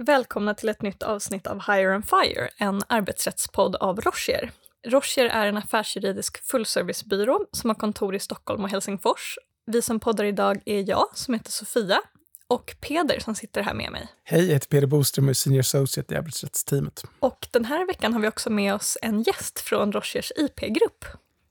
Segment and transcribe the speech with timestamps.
[0.00, 4.50] välkomna till ett nytt avsnitt av Hire and Fire, en arbetsrättspodd av Rochier.
[4.86, 9.38] Rochier är en affärsjuridisk fullservicebyrå som har kontor i Stockholm och Helsingfors.
[9.66, 12.00] Vi som poddar idag är jag, som heter Sofia,
[12.46, 14.08] och Peder som sitter här med mig.
[14.24, 17.02] Hej, jag heter Peder Boström och är Senior Associate i arbetsrättsteamet.
[17.18, 21.04] Och den här veckan har vi också med oss en gäst från Rochiers IP-grupp.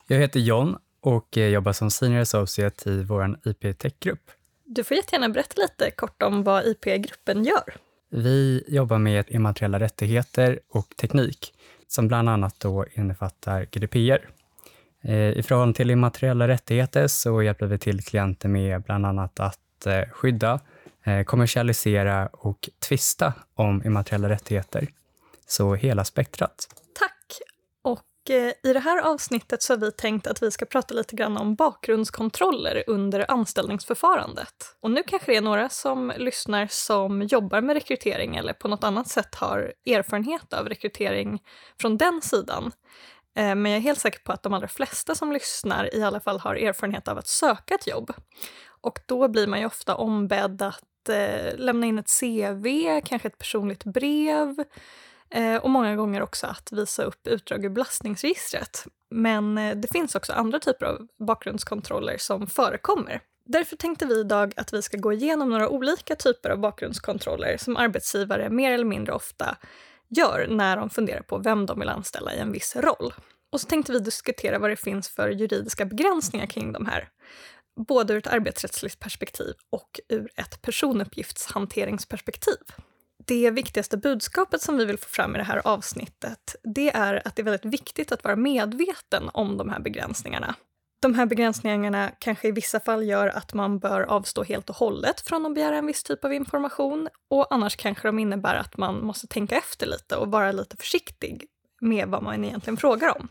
[0.07, 4.31] Jag heter John och jobbar som Senior Associate i vår IP-techgrupp.
[4.65, 7.75] Du får jättegärna berätta lite kort om vad IP-gruppen gör.
[8.09, 11.53] Vi jobbar med immateriella rättigheter och teknik,
[11.87, 14.29] som bland annat då innefattar GDPR.
[15.01, 19.85] Eh, I förhållande till immateriella rättigheter så hjälper vi till klienter med bland annat att
[19.85, 20.59] eh, skydda,
[21.03, 24.87] eh, kommersialisera och tvista om immateriella rättigheter.
[25.47, 26.67] Så hela spektrat.
[26.99, 27.39] Tack!
[27.81, 31.15] Och Eh, i det här avsnittet så har vi tänkt att vi ska prata lite
[31.15, 34.75] grann om bakgrundskontroller under anställningsförfarandet.
[34.81, 38.83] Och nu kanske det är några som lyssnar som jobbar med rekrytering eller på något
[38.83, 41.39] annat sätt har erfarenhet av rekrytering
[41.81, 42.71] från den sidan.
[43.35, 46.19] Eh, men jag är helt säker på att de allra flesta som lyssnar i alla
[46.19, 48.13] fall har erfarenhet av att söka ett jobb.
[48.81, 52.65] Och då blir man ju ofta ombedd att eh, lämna in ett CV,
[53.05, 54.55] kanske ett personligt brev
[55.31, 58.85] Eh, och många gånger också att visa upp utdrag ur belastningsregistret.
[59.09, 63.21] Men eh, det finns också andra typer av bakgrundskontroller som förekommer.
[63.45, 67.77] Därför tänkte vi idag att vi ska gå igenom några olika typer av bakgrundskontroller som
[67.77, 69.57] arbetsgivare mer eller mindre ofta
[70.07, 73.13] gör när de funderar på vem de vill anställa i en viss roll.
[73.51, 77.09] Och så tänkte vi diskutera vad det finns för juridiska begränsningar kring de här
[77.87, 82.57] både ur ett arbetsrättsligt perspektiv och ur ett personuppgiftshanteringsperspektiv.
[83.29, 87.35] Det viktigaste budskapet som vi vill få fram i det här avsnittet, det är att
[87.35, 90.55] det är väldigt viktigt att vara medveten om de här begränsningarna.
[91.01, 95.21] De här begränsningarna kanske i vissa fall gör att man bör avstå helt och hållet
[95.21, 99.05] från att begära en viss typ av information och annars kanske de innebär att man
[99.05, 101.45] måste tänka efter lite och vara lite försiktig
[101.81, 103.27] med vad man egentligen frågar om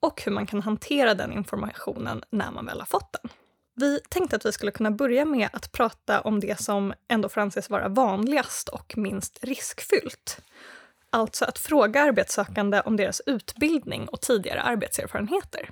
[0.00, 3.30] och hur man kan hantera den informationen när man väl har fått den.
[3.80, 7.40] Vi tänkte att vi skulle kunna börja med att prata om det som ändå får
[7.40, 10.40] anses vara vanligast och minst riskfyllt.
[11.10, 15.70] Alltså att fråga arbetssökande om deras utbildning och tidigare arbetserfarenheter.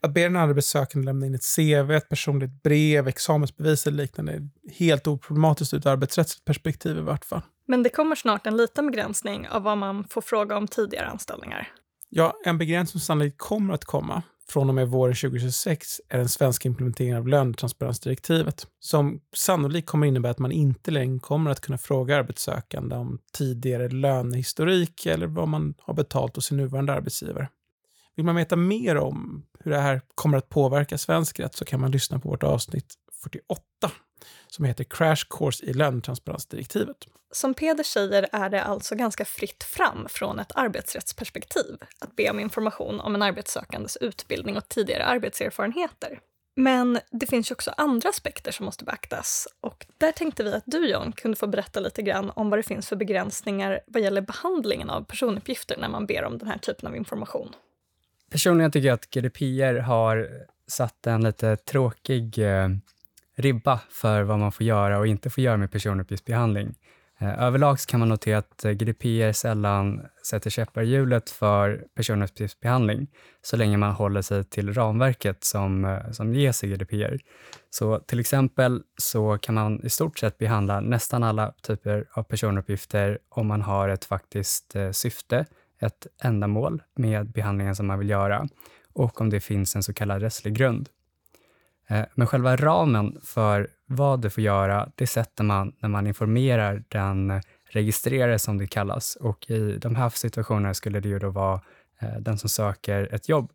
[0.00, 4.48] Att be en arbetssökande lämna in ett CV, ett personligt brev, examensbevis eller liknande är
[4.72, 7.42] helt oproblematiskt ur ett arbetsrättsligt perspektiv i vart fall.
[7.66, 11.68] Men det kommer snart en liten begränsning av vad man får fråga om tidigare anställningar.
[12.08, 16.28] Ja, en begränsning som sannolikt kommer att komma från och med våren 2026 är den
[16.28, 21.78] svenska implementeringen av lönetransparensdirektivet som sannolikt kommer innebära att man inte längre kommer att kunna
[21.78, 27.48] fråga arbetssökande om tidigare lönehistorik eller vad man har betalt hos sin nuvarande arbetsgivare.
[28.16, 31.80] Vill man veta mer om hur det här kommer att påverka svensk rätt så kan
[31.80, 33.62] man lyssna på vårt avsnitt 48
[34.56, 36.96] som heter Crash Course i lönetransparensdirektivet.
[37.30, 42.40] Som Peder säger är det alltså ganska fritt fram från ett arbetsrättsperspektiv att be om
[42.40, 46.20] information om en arbetssökandes utbildning och tidigare arbetserfarenheter.
[46.56, 50.64] Men det finns ju också andra aspekter som måste beaktas och där tänkte vi att
[50.66, 54.20] du John kunde få berätta lite grann om vad det finns för begränsningar vad gäller
[54.20, 57.54] behandlingen av personuppgifter när man ber om den här typen av information.
[58.30, 60.28] Personligen tycker jag att GDPR har
[60.66, 62.68] satt en lite tråkig eh,
[63.36, 66.74] ribba för vad man får göra och inte får göra med personuppgiftsbehandling.
[67.18, 73.06] Eh, överlag kan man notera att eh, GDPR sällan sätter käppar i hjulet för personuppgiftsbehandling,
[73.42, 77.18] så länge man håller sig till ramverket som, eh, som ges i GDPR.
[77.70, 83.18] Så till exempel så kan man i stort sett behandla nästan alla typer av personuppgifter
[83.28, 85.46] om man har ett faktiskt syfte,
[85.80, 88.48] ett ändamål med behandlingen som man vill göra
[88.92, 90.88] och om det finns en så kallad rättslig grund.
[91.88, 96.84] Eh, men själva ramen för vad du får göra, det sätter man när man informerar
[96.88, 99.16] den registrerare som det kallas.
[99.16, 101.60] Och i de här situationerna skulle det ju då vara
[102.00, 103.50] eh, den som söker ett jobb.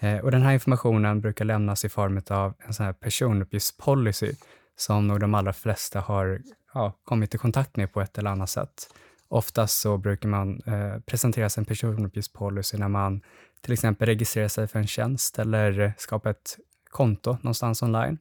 [0.00, 4.32] Eh, och den här informationen brukar lämnas i form av en sån här personuppgiftspolicy
[4.76, 6.40] som nog de allra flesta har
[6.74, 8.94] ja, kommit i kontakt med på ett eller annat sätt.
[9.28, 13.20] Oftast så brukar man eh, presentera sin personuppgiftspolicy när man
[13.60, 16.56] till exempel registrerar sig för en tjänst eller skapar ett
[16.90, 18.18] konto någonstans online.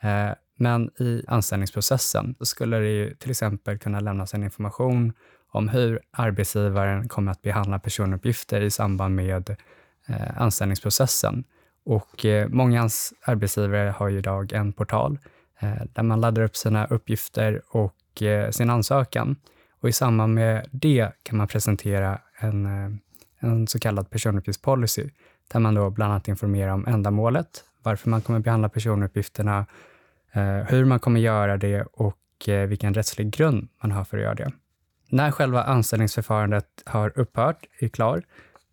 [0.00, 5.12] Eh, men i anställningsprocessen skulle det ju till exempel kunna lämnas en information
[5.50, 9.56] om hur arbetsgivaren kommer att behandla personuppgifter i samband med
[10.06, 11.44] eh, anställningsprocessen.
[11.84, 12.88] Och eh, många
[13.24, 15.18] arbetsgivare har ju idag en portal
[15.92, 19.36] där man laddar upp sina uppgifter och sin ansökan.
[19.80, 22.66] Och i samband med det kan man presentera en,
[23.38, 25.10] en så kallad personuppgiftspolicy,
[25.52, 29.66] där man då bland annat informerar om ändamålet, varför man kommer behandla personuppgifterna,
[30.32, 34.22] eh, hur man kommer göra det och eh, vilken rättslig grund man har för att
[34.22, 34.52] göra det.
[35.08, 38.22] När själva anställningsförfarandet har upphört, är klar,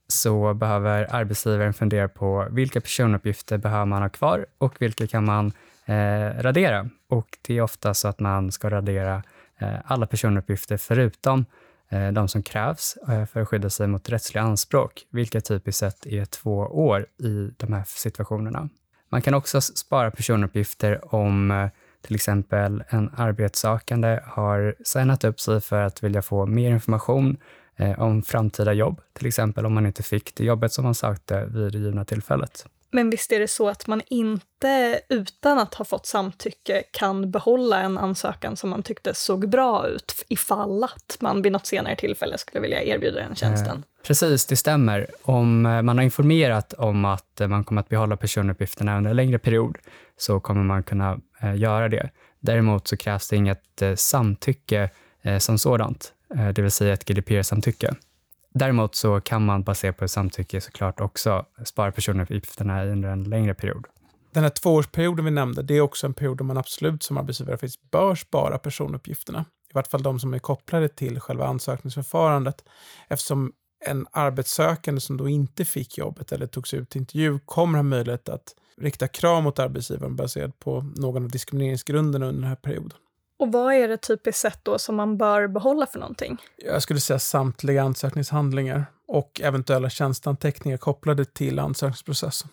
[0.08, 5.52] så behöver arbetsgivaren fundera på vilka personuppgifter behöver man ha kvar och vilka kan man
[5.86, 6.90] eh, radera.
[7.10, 9.24] Och det är ofta så att man ska radera
[9.58, 11.46] eh, alla personuppgifter förutom
[11.90, 16.06] eh, de som krävs eh, för att skydda sig mot rättsliga anspråk, vilket typiskt sett
[16.06, 18.69] är två år i de här situationerna.
[19.12, 21.68] Man kan också spara personuppgifter om eh,
[22.02, 27.38] till exempel en arbetssökande har signat upp sig för att vilja få mer information
[27.75, 31.46] eh, om framtida jobb, till exempel om man inte fick det jobbet som man sökte
[31.46, 32.66] vid det givna tillfället.
[32.92, 37.82] Men visst är det så att man inte utan att ha fått samtycke kan behålla
[37.82, 42.38] en ansökan som man tyckte såg bra ut ifall att man vid något senare tillfälle
[42.38, 43.78] skulle vilja erbjuda den tjänsten?
[43.78, 45.08] Eh, precis, det stämmer.
[45.22, 49.40] Om eh, man har informerat om att man kommer att behålla personuppgifterna under en längre
[49.40, 49.78] period
[50.18, 52.10] så kommer man kunna eh, göra det.
[52.40, 54.90] Däremot så krävs det inget eh, samtycke
[55.22, 57.96] eh, som sådant, eh, det vill säga ett GDPR-samtycke.
[58.53, 63.86] Däremot så kan man baserat på samtycke såklart också spara personuppgifterna under en längre period.
[64.33, 67.57] Den här tvåårsperioden vi nämnde, det är också en period då man absolut som arbetsgivare
[67.57, 69.45] faktiskt bör spara personuppgifterna.
[69.69, 72.63] I vart fall de som är kopplade till själva ansökningsförfarandet.
[73.07, 73.51] Eftersom
[73.86, 78.30] en arbetssökande som då inte fick jobbet eller togs ut till intervju kommer ha möjlighet
[78.30, 82.98] att rikta krav mot arbetsgivaren baserat på någon av diskrimineringsgrunderna under den här perioden.
[83.42, 86.38] Och vad är det typiskt sett då som man bör behålla för någonting?
[86.58, 92.50] Jag skulle säga samtliga ansökningshandlingar och eventuella tjänsteanteckningar kopplade till ansökningsprocessen.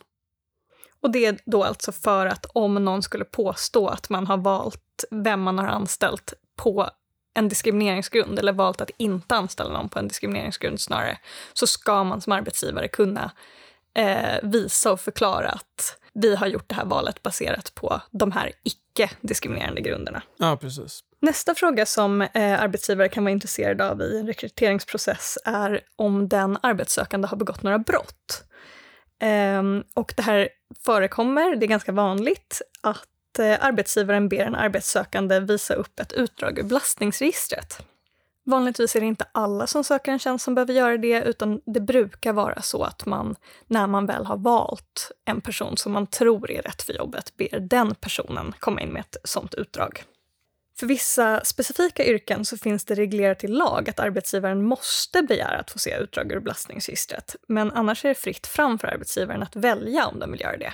[1.00, 5.04] Och det är då alltså för att om någon skulle påstå att man har valt
[5.10, 6.90] vem man har anställt på
[7.34, 11.18] en diskrimineringsgrund eller valt att inte anställa någon på en diskrimineringsgrund snarare,
[11.52, 13.30] så ska man som arbetsgivare kunna
[13.94, 18.52] eh, visa och förklara att vi har gjort det här valet baserat på de här
[18.62, 20.22] icke-diskriminerande grunderna.
[20.36, 21.00] Ja, precis.
[21.20, 26.58] Nästa fråga som eh, arbetsgivare kan vara intresserade av i en rekryteringsprocess är om den
[26.62, 28.44] arbetssökande har begått några brott.
[29.22, 29.62] Eh,
[29.94, 30.48] och det här
[30.84, 36.58] förekommer, det är ganska vanligt, att eh, arbetsgivaren ber en arbetssökande visa upp ett utdrag
[36.58, 37.82] ur belastningsregistret.
[38.48, 41.80] Vanligtvis är det inte alla som söker en tjänst som behöver göra det, utan det
[41.80, 43.36] brukar vara så att man,
[43.66, 47.60] när man väl har valt en person som man tror är rätt för jobbet, ber
[47.60, 50.04] den personen komma in med ett sådant utdrag.
[50.78, 55.70] För vissa specifika yrken så finns det reglerat i lag att arbetsgivaren måste begära att
[55.70, 60.06] få se utdrag ur belastningsregistret, men annars är det fritt fram för arbetsgivaren att välja
[60.06, 60.72] om de vill göra det.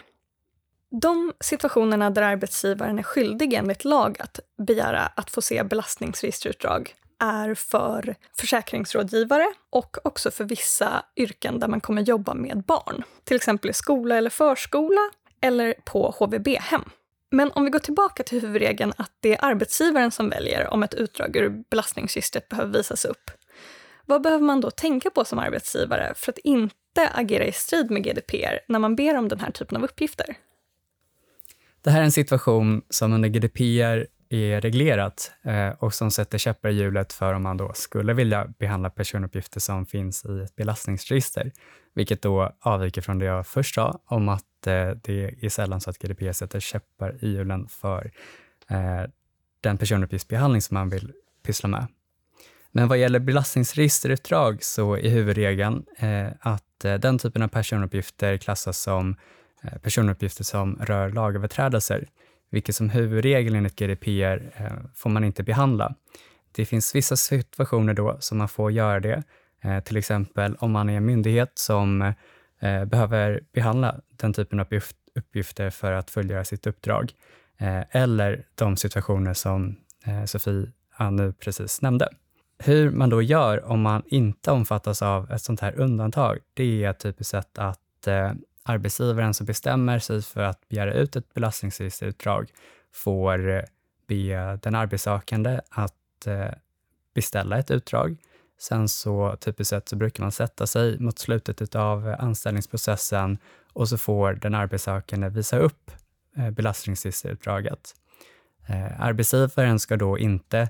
[1.00, 7.54] De situationerna där arbetsgivaren är skyldig enligt lag att begära att få se belastningsregisterutdrag är
[7.54, 13.02] för försäkringsrådgivare och också för vissa yrken där man kommer jobba med barn.
[13.24, 16.84] Till exempel i skola eller förskola eller på HVB-hem.
[17.30, 20.94] Men om vi går tillbaka till huvudregeln att det är arbetsgivaren som väljer om ett
[20.94, 23.30] utdrag ur belastningsregistret behöver visas upp.
[24.06, 28.04] Vad behöver man då tänka på som arbetsgivare för att inte agera i strid med
[28.04, 30.36] GDPR när man ber om den här typen av uppgifter?
[31.82, 36.68] Det här är en situation som under GDPR är reglerat eh, och som sätter käppar
[36.68, 41.52] i hjulet för om man då skulle vilja behandla personuppgifter som finns i ett belastningsregister,
[41.94, 45.90] vilket då avviker från det jag först sa om att eh, det är sällan så
[45.90, 48.10] att GDPR sätter käppar i hjulen för
[48.70, 49.10] eh,
[49.60, 51.12] den personuppgiftsbehandling som man vill
[51.46, 51.86] pyssla med.
[52.72, 55.84] Men vad gäller belastningsregisterutdrag så är huvudregeln
[56.40, 59.16] att den typen av personuppgifter klassas som
[59.82, 62.08] personuppgifter som rör lagöverträdelser,
[62.54, 65.94] vilket som huvudregel enligt GDPR eh, får man inte behandla.
[66.52, 69.22] Det finns vissa situationer då som man får göra det,
[69.62, 72.02] eh, till exempel om man är en myndighet som
[72.60, 74.66] eh, behöver behandla den typen av
[75.14, 77.12] uppgifter för att fullgöra sitt uppdrag,
[77.58, 80.72] eh, eller de situationer som eh, Sofie
[81.10, 82.08] nu precis nämnde.
[82.58, 86.92] Hur man då gör om man inte omfattas av ett sånt här undantag, det är
[86.92, 88.32] typiskt sett att eh,
[88.64, 92.52] arbetsgivaren som bestämmer sig för att begära ut ett belastningsregisterutdrag
[92.92, 93.62] får eh,
[94.08, 96.50] be den arbetssökande att eh,
[97.14, 98.16] beställa ett utdrag.
[98.58, 103.38] Sen så typiskt sett så brukar man sätta sig mot slutet av anställningsprocessen
[103.72, 105.90] och så får den arbetssökande visa upp
[106.36, 107.94] eh, belastningsregisterutdraget.
[108.98, 110.68] Arbetsgivaren ska då inte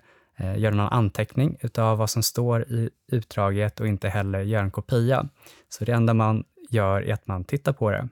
[0.57, 5.29] göra någon anteckning utav vad som står i utdraget och inte heller göra en kopia.
[5.69, 6.45] Så det enda man
[6.75, 8.09] gör är att man tittar på det.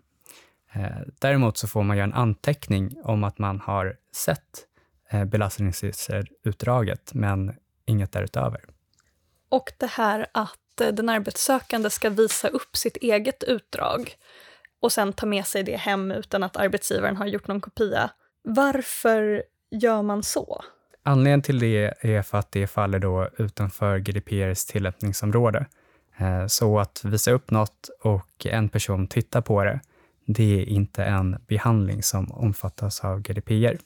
[0.73, 4.67] Eh, däremot så får man göra en anteckning om att man har sett
[5.11, 7.55] eh, belastningsregisterutdraget, men
[7.87, 8.61] inget därutöver.
[9.49, 14.15] Och det här att eh, den arbetssökande ska visa upp sitt eget utdrag
[14.81, 18.11] och sen ta med sig det hem utan att arbetsgivaren har gjort någon kopia.
[18.43, 20.63] Varför gör man så?
[21.03, 25.67] anledningen till det är för att det faller då utanför GDPRs tillämpningsområde.
[26.17, 29.81] Eh, så att visa upp något och en person tittar på det,
[30.25, 33.79] det är inte en behandling som omfattas av GDPR.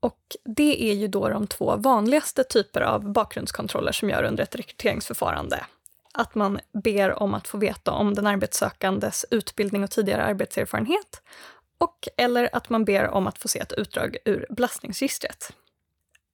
[0.00, 4.56] Och det är ju då de två vanligaste typer av bakgrundskontroller som gör under ett
[4.56, 5.64] rekryteringsförfarande.
[6.12, 11.22] Att man ber om att få veta om den arbetssökandes utbildning och tidigare arbetserfarenhet
[11.78, 15.52] och eller att man ber om att få se ett utdrag ur belastningsregistret.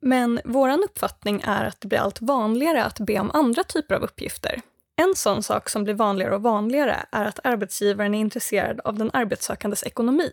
[0.01, 4.03] Men vår uppfattning är att det blir allt vanligare att be om andra typer av
[4.03, 4.61] uppgifter.
[5.03, 9.11] En sån sak som blir vanligare och vanligare är att arbetsgivaren är intresserad av den
[9.13, 10.33] arbetssökandes ekonomi.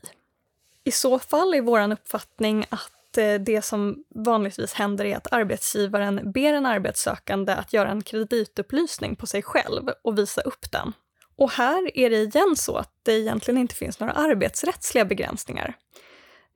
[0.84, 6.32] I så fall är vår uppfattning att eh, det som vanligtvis händer är att arbetsgivaren
[6.32, 10.94] ber en arbetssökande att göra en kreditupplysning på sig själv och visa upp den.
[11.36, 15.74] Och här är det igen så att det egentligen inte finns några arbetsrättsliga begränsningar.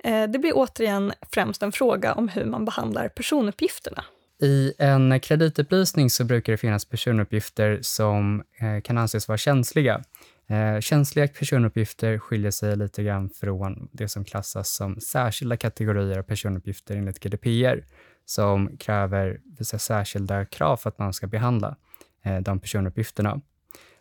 [0.04, 4.04] Eh, det blir återigen främst en fråga om hur man behandlar personuppgifterna.
[4.44, 10.04] I en kreditupplysning så brukar det finnas personuppgifter som eh, kan anses vara känsliga.
[10.48, 16.24] Eh, känsliga personuppgifter skiljer sig lite grann från det som klassas som särskilda kategorier av
[16.24, 17.86] personuppgifter enligt GDPR,
[18.26, 21.76] som kräver vissa särskilda krav för att man ska behandla
[22.24, 23.42] eh, de personuppgifterna.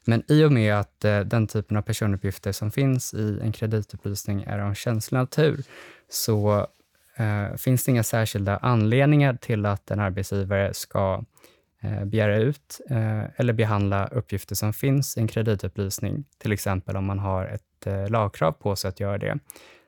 [0.04, 4.58] Men i och med att den typen av personuppgifter som finns i en kreditupplysning är
[4.58, 5.62] av känslig natur
[6.08, 6.66] så
[7.16, 11.24] eh, finns det inga särskilda anledningar till att en arbetsgivare ska
[11.82, 16.24] eh, begära ut eh, eller behandla uppgifter som finns i en kreditupplysning.
[16.38, 19.38] Till exempel om man har ett eh, lagkrav på sig att göra det,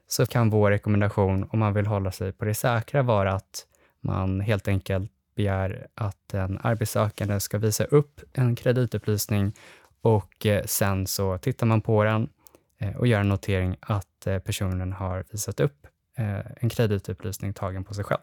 [0.06, 3.66] så kan vår rekommendation om man vill hålla sig på det säkra vara att
[4.00, 9.52] man helt enkelt begär att en arbetssökande ska visa upp en kreditupplysning
[10.00, 12.28] och eh, sen så tittar man på den
[12.78, 15.86] eh, och gör en notering att eh, personen har visat upp
[16.60, 18.20] en kreditupplysning tagen på sig själv.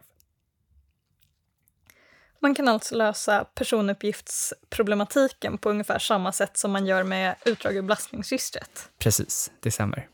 [2.40, 7.82] Man kan alltså lösa personuppgiftsproblematiken på ungefär samma sätt som man gör med utdrag ur
[7.82, 8.90] belastningsregistret.
[8.98, 10.08] Precis, det stämmer.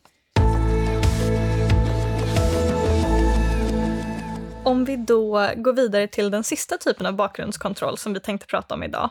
[4.65, 8.75] Om vi då går vidare till den sista typen av bakgrundskontroll som vi tänkte prata
[8.75, 9.11] om idag,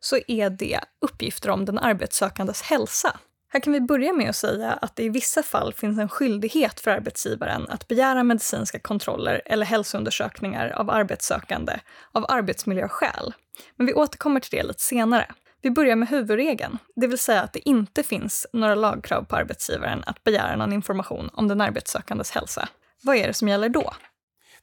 [0.00, 3.18] så är det uppgifter om den arbetssökandes hälsa.
[3.50, 6.80] Här kan vi börja med att säga att det i vissa fall finns en skyldighet
[6.80, 11.72] för arbetsgivaren att begära medicinska kontroller eller hälsoundersökningar av arbetssökande
[12.12, 13.34] av arbetsmiljöskäl.
[13.76, 15.26] Men vi återkommer till det lite senare.
[15.62, 20.02] Vi börjar med huvudregeln, det vill säga att det inte finns några lagkrav på arbetsgivaren
[20.06, 22.68] att begära någon information om den arbetssökandes hälsa.
[23.02, 23.94] Vad är det som gäller då?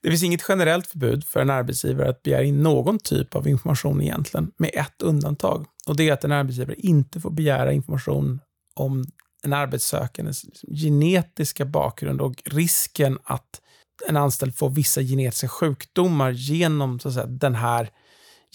[0.01, 4.01] Det finns inget generellt förbud för en arbetsgivare att begära in någon typ av information
[4.01, 5.65] egentligen, med ett undantag.
[5.87, 8.39] Och det är att en arbetsgivare inte får begära information
[8.75, 9.05] om
[9.43, 13.61] en arbetssökandes genetiska bakgrund och risken att
[14.07, 17.89] en anställd får vissa genetiska sjukdomar genom så att säga, den här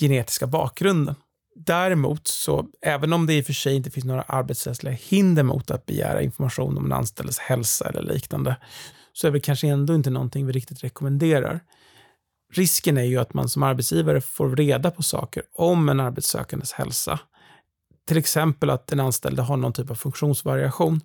[0.01, 1.15] genetiska bakgrunden.
[1.55, 5.71] Däremot, så även om det i och för sig inte finns några arbetsrättsliga hinder mot
[5.71, 8.57] att begära information om en anställdes hälsa eller liknande,
[9.13, 11.61] så är det kanske ändå inte någonting vi riktigt rekommenderar.
[12.53, 17.21] Risken är ju att man som arbetsgivare får reda på saker om en arbetssökandes hälsa.
[18.07, 21.01] Till exempel att den anställde har någon typ av funktionsvariation.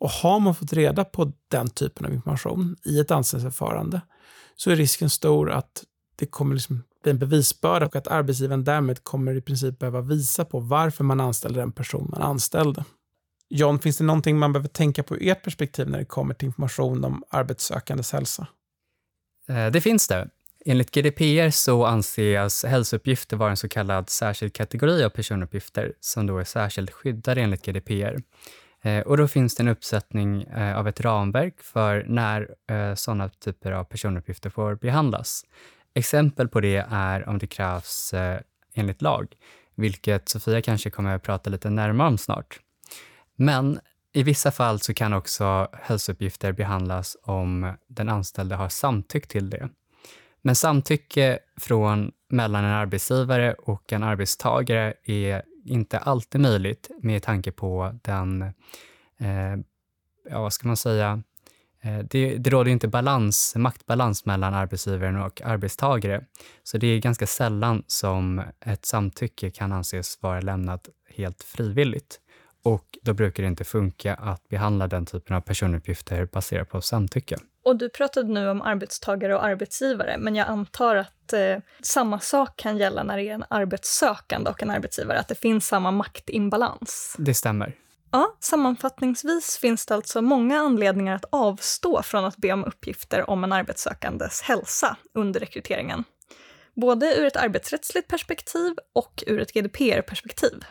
[0.00, 4.00] Och har man fått reda på den typen av information i ett anställningsförfarande
[4.56, 5.84] så är risken stor att
[6.16, 10.44] det kommer liksom bli en bevisbörda och att arbetsgivaren därmed kommer i princip behöva visa
[10.44, 12.84] på varför man anställde den person man anställde.
[13.50, 16.46] John, finns det någonting man behöver tänka på ur ert perspektiv när det kommer till
[16.46, 18.46] information om arbetssökandes hälsa?
[19.48, 20.28] Eh, det finns det.
[20.70, 26.38] Enligt GDPR så anses hälsouppgifter vara en så kallad särskild kategori av personuppgifter som då
[26.38, 28.16] är särskilt skyddade enligt GDPR.
[28.82, 33.28] Eh, och då finns det en uppsättning eh, av ett ramverk för när eh, sådana
[33.28, 35.44] typer av personuppgifter får behandlas.
[35.94, 38.14] Exempel på det är om det krävs
[38.74, 39.34] enligt lag,
[39.74, 42.60] vilket Sofia kanske kommer att prata lite närmare om snart.
[43.36, 43.80] Men
[44.12, 49.68] i vissa fall så kan också hälsouppgifter behandlas om den anställde har samtyckt till det.
[50.42, 57.52] Men samtycke från mellan en arbetsgivare och en arbetstagare är inte alltid möjligt med tanke
[57.52, 58.42] på den,
[59.18, 59.56] eh,
[60.30, 61.22] ja vad ska man säga,
[61.82, 66.24] eh, det, det råder inte balans, maktbalans mellan arbetsgivaren och arbetstagare.
[66.62, 72.20] Så det är ganska sällan som ett samtycke kan anses vara lämnat helt frivilligt
[72.62, 77.36] och då brukar det inte funka att behandla den typen av personuppgifter baserat på samtycke.
[77.68, 82.56] Och du pratade nu om arbetstagare och arbetsgivare, men jag antar att eh, samma sak
[82.56, 87.16] kan gälla när det är en arbetssökande och en arbetsgivare, att det finns samma maktimbalans?
[87.18, 87.74] Det stämmer.
[88.10, 93.44] Ja, sammanfattningsvis finns det alltså många anledningar att avstå från att be om uppgifter om
[93.44, 96.04] en arbetssökandes hälsa under rekryteringen.
[96.74, 100.64] både ur ett arbetsrättsligt perspektiv och ur ett GDPR-perspektiv.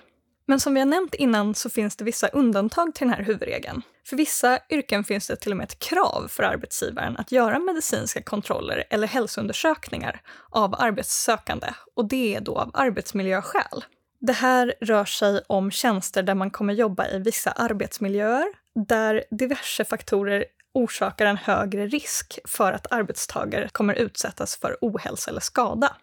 [0.50, 3.82] Men som vi har nämnt innan så finns det vissa undantag till den här huvudregeln.
[4.10, 8.22] För vissa yrken finns det till och med ett krav för arbetsgivaren att göra medicinska
[8.22, 13.84] kontroller eller hälsoundersökningar av arbetssökande och det är då av arbetsmiljöskäl.
[14.20, 18.48] Det här rör sig om tjänster där man kommer jobba i vissa arbetsmiljöer
[18.88, 25.42] där diverse faktorer orsakar en högre risk för att arbetstagare kommer utsättas för ohälsa eller
[25.42, 25.96] skada.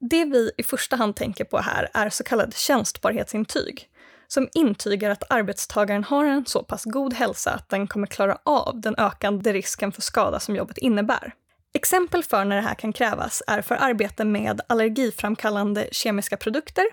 [0.00, 3.86] Det vi i första hand tänker på här är så kallade tjänstbarhetsintyg
[4.28, 8.80] som intygar att arbetstagaren har en så pass god hälsa att den kommer klara av
[8.80, 11.34] den ökande risken för skada som jobbet innebär.
[11.74, 16.84] Exempel för när det här kan krävas är för arbete med allergiframkallande kemiska produkter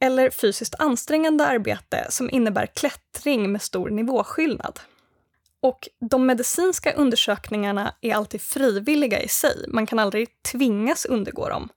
[0.00, 4.80] eller fysiskt ansträngande arbete som innebär klättring med stor nivåskillnad.
[5.62, 11.68] Och de medicinska undersökningarna är alltid frivilliga i sig, man kan aldrig tvingas undergå dem.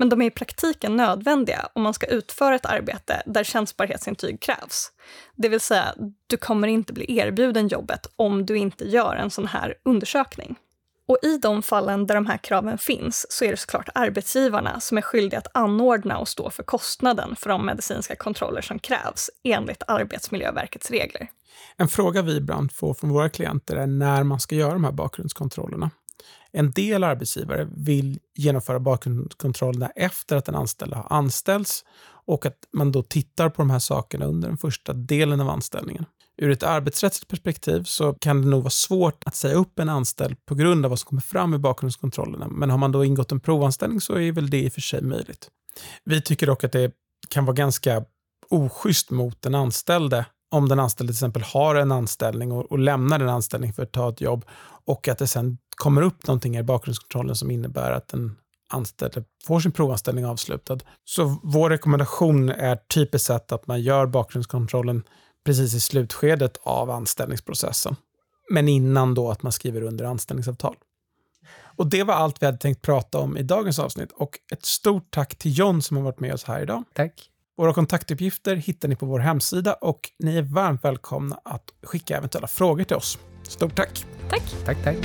[0.00, 4.92] Men de är i praktiken nödvändiga om man ska utföra ett arbete där tjänstbarhetsintyg krävs.
[5.36, 5.94] Det vill säga,
[6.26, 10.56] du kommer inte bli erbjuden jobbet om du inte gör en sån här undersökning.
[11.08, 14.98] Och i de fallen där de här kraven finns så är det såklart arbetsgivarna som
[14.98, 19.82] är skyldiga att anordna och stå för kostnaden för de medicinska kontroller som krävs enligt
[19.86, 21.28] Arbetsmiljöverkets regler.
[21.76, 24.92] En fråga vi ibland får från våra klienter är när man ska göra de här
[24.92, 25.90] bakgrundskontrollerna.
[26.52, 31.84] En del arbetsgivare vill genomföra bakgrundskontrollerna efter att den anställda har anställts
[32.26, 36.04] och att man då tittar på de här sakerna under den första delen av anställningen.
[36.36, 40.46] Ur ett arbetsrättsligt perspektiv så kan det nog vara svårt att säga upp en anställd
[40.46, 42.48] på grund av vad som kommer fram i bakgrundskontrollerna.
[42.48, 45.02] Men har man då ingått en provanställning så är väl det i och för sig
[45.02, 45.48] möjligt.
[46.04, 46.92] Vi tycker dock att det
[47.28, 48.04] kan vara ganska
[48.48, 53.18] oschysst mot den anställde om den anställde till exempel har en anställning och, och lämnar
[53.18, 54.44] den anställningen för att ta ett jobb
[54.84, 58.36] och att det sen kommer upp någonting i bakgrundskontrollen som innebär att den
[58.68, 60.78] anställde får sin provanställning avslutad.
[61.04, 65.02] Så vår rekommendation är typiskt sett att man gör bakgrundskontrollen
[65.44, 67.96] precis i slutskedet av anställningsprocessen.
[68.50, 70.76] Men innan då att man skriver under anställningsavtal.
[71.76, 75.10] Och det var allt vi hade tänkt prata om i dagens avsnitt och ett stort
[75.10, 76.84] tack till John som har varit med oss här idag.
[76.94, 77.30] Tack.
[77.56, 82.46] Våra kontaktuppgifter hittar ni på vår hemsida och ni är varmt välkomna att skicka eventuella
[82.46, 83.18] frågor till oss.
[83.42, 84.06] Stort tack!
[84.30, 84.42] Tack!
[84.64, 84.96] Tack, tack.